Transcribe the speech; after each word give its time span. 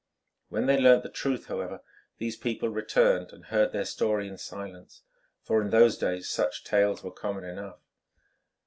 When 0.49 0.65
they 0.65 0.79
learnt 0.79 1.03
the 1.03 1.11
truth, 1.11 1.45
however, 1.45 1.83
these 2.17 2.35
people 2.35 2.69
returned 2.69 3.31
and 3.31 3.45
heard 3.45 3.71
their 3.71 3.85
story 3.85 4.27
in 4.27 4.39
silence, 4.39 5.03
for 5.43 5.61
in 5.61 5.69
those 5.69 5.95
days 5.95 6.27
such 6.27 6.63
tales 6.63 7.03
were 7.03 7.11
common 7.11 7.43
enough. 7.43 7.77